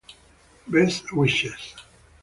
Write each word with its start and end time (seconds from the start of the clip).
Best 0.65 1.11
wishes. 1.13 1.75